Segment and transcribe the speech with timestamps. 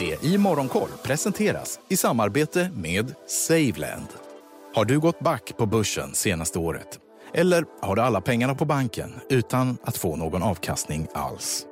[0.00, 4.06] Det i Morgonkoll presenteras i samarbete med Saveland.
[4.74, 6.98] Har du gått back på börsen senaste året?
[7.34, 11.66] Eller har du alla pengarna på banken utan att få någon avkastning alls?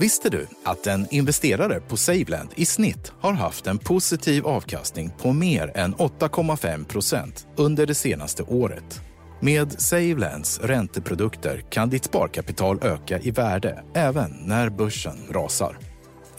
[0.00, 5.32] Visste du att en investerare på Saveland i snitt har haft en positiv avkastning på
[5.32, 9.00] mer än 8,5 procent under det senaste året?
[9.40, 15.91] Med Savelands ränteprodukter kan ditt sparkapital öka i värde även när börsen rasar.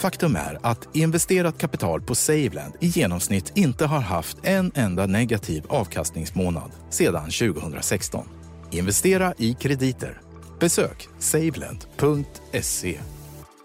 [0.04, 5.64] Faktum är att investerat kapital på Saveland i genomsnitt inte har haft en enda negativ
[5.70, 8.28] avkastningsmånad sedan 2016.
[8.72, 10.22] Investera i krediter.
[10.60, 13.00] Besök saveland.se.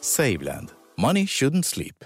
[0.02, 0.68] Saveland.
[0.98, 2.04] Money shouldn't sleep.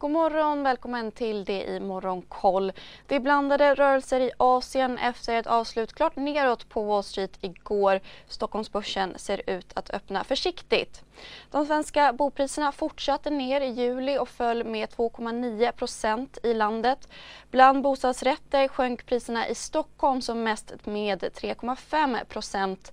[0.00, 2.72] God morgon, välkommen till det i Morgonkoll.
[3.06, 8.00] Det är blandade rörelser i Asien efter ett avslut klart neråt på Wall Street igår.
[8.28, 11.02] Stockholmsbörsen ser ut att öppna försiktigt.
[11.50, 17.08] De svenska bopriserna fortsatte ner i juli och föll med 2,9 procent i landet.
[17.50, 22.92] Bland bostadsrätter sjönk priserna i Stockholm som mest med 3,5 procent.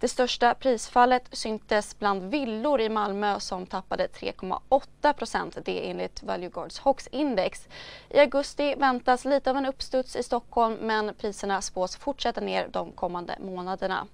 [0.00, 6.45] Det största prisfallet syntes bland villor i Malmö som tappade 3,8 procent, det enligt Value
[6.48, 7.68] Guards HOX index.
[8.10, 12.92] I augusti väntas lite av en uppstuds i Stockholm men priserna spås fortsätta ner de
[12.92, 14.06] kommande månaderna.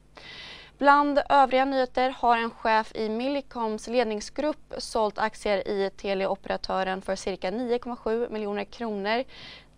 [0.78, 7.50] Bland övriga nyheter har en chef i Millicoms ledningsgrupp sålt aktier i teleoperatören för cirka
[7.50, 9.25] 9,7 miljoner kronor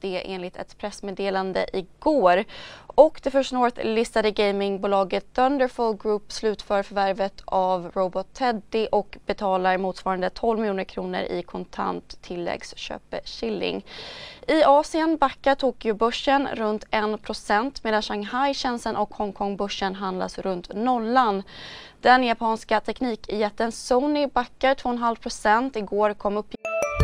[0.04, 2.44] det enligt ett pressmeddelande igår.
[2.86, 10.30] Och det First North-listade gamingbolaget Thunderful Group slutför förvärvet av Robot Teddy och betalar motsvarande
[10.30, 13.84] 12 miljoner kronor i kontant tilläggsköpeskilling.
[14.48, 21.42] I Asien backar Tokyobörsen runt 1 medan Shanghai, Shenzhen och Hongkongbörsen handlas runt nollan.
[22.00, 27.03] Den japanska teknikjätten Sony backar 2,5% Igår kom uppgifter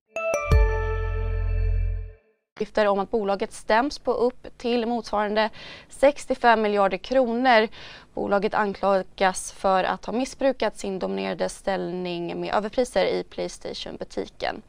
[2.61, 5.49] uppgifter om att bolaget stäms på upp till motsvarande
[5.89, 7.67] 65 miljarder kronor.
[8.13, 14.61] Bolaget anklagas för att ha missbrukat sin dominerande ställning med överpriser i Playstation-butiken.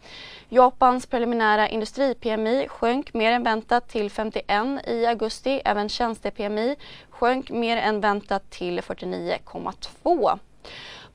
[0.48, 5.60] Japans preliminära industri-PMI sjönk mer än väntat till 51 i augusti.
[5.64, 6.76] Även tjänste-PMI
[7.10, 10.38] sjönk mer än väntat till 49,2.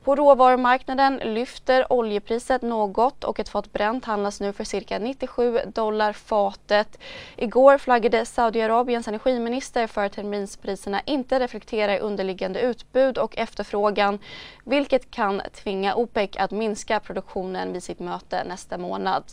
[0.08, 6.12] På råvarumarknaden lyfter oljepriset något och ett fat Brent handlas nu för cirka 97 dollar
[6.12, 6.98] fatet.
[7.36, 14.18] Igår flaggade Saudiarabiens energiminister för att terminspriserna inte reflekterar underliggande utbud och efterfrågan
[14.64, 19.24] vilket kan tvinga OPEC att minska produktionen vid sitt möte nästa månad.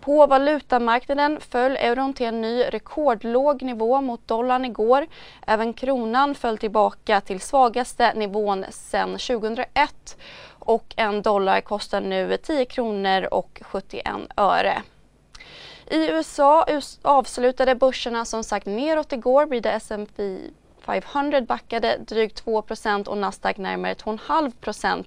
[0.00, 5.06] På valutamarknaden föll euron till en ny rekordlåg nivå mot dollarn igår.
[5.46, 10.16] Även kronan föll tillbaka till svagaste nivån sedan 2001
[10.58, 14.06] och en dollar kostar nu 10 kronor och 71
[14.36, 14.82] öre.
[15.90, 16.66] I USA
[17.02, 20.38] avslutade börserna som sagt neråt igår blir det S&P
[20.80, 25.04] 500 backade drygt 2% och Nasdaq närmare 2,5%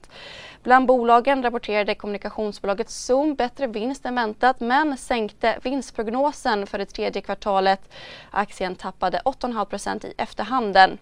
[0.63, 7.22] Bland bolagen rapporterade kommunikationsbolaget Zoom bättre vinst än väntat men sänkte vinstprognosen för det tredje
[7.22, 7.94] kvartalet.
[8.31, 10.97] Aktien tappade 8,5% i efterhanden.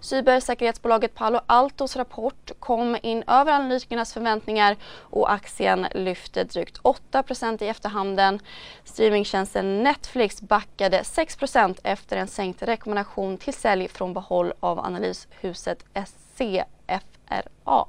[0.00, 7.68] Cybersäkerhetsbolaget Palo Altos rapport kom in över analytikernas förväntningar och aktien lyfte drygt 8% i
[7.68, 8.40] efterhanden.
[8.84, 17.84] Streamingtjänsten Netflix backade 6% efter en sänkt rekommendation till sälj från behåll av analyshuset SCFRA.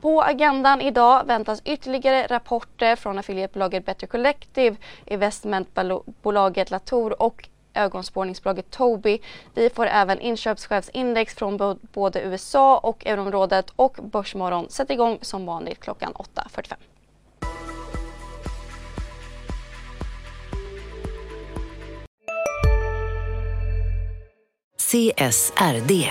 [0.00, 9.20] På agendan idag väntas ytterligare rapporter från affiliatebolaget Better Collective, investmentbolaget Latour och ögonspårningsbolaget Tobii.
[9.54, 15.80] Vi får även inköpschefsindex från både USA och euroområdet och Börsmorgon sätter igång som vanligt
[15.80, 16.74] klockan 8.45.
[24.94, 26.10] CSRD,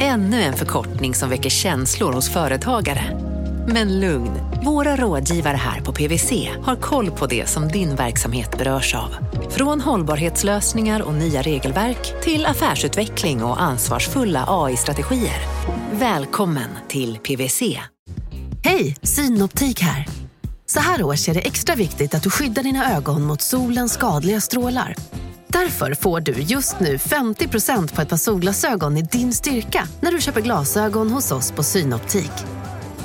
[0.00, 3.25] ännu en förkortning som väcker känslor hos företagare.
[3.68, 4.30] Men lugn,
[4.64, 9.16] våra rådgivare här på PWC har koll på det som din verksamhet berörs av.
[9.50, 15.40] Från hållbarhetslösningar och nya regelverk till affärsutveckling och ansvarsfulla AI-strategier.
[15.92, 17.80] Välkommen till PWC.
[18.64, 20.06] Hej, Synoptik här.
[20.66, 24.40] Så här års är det extra viktigt att du skyddar dina ögon mot solens skadliga
[24.40, 24.94] strålar.
[25.48, 30.20] Därför får du just nu 50% på ett par solglasögon i din styrka när du
[30.20, 32.32] köper glasögon hos oss på Synoptik.